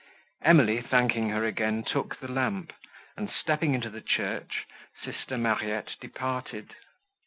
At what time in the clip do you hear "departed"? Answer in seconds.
6.01-6.73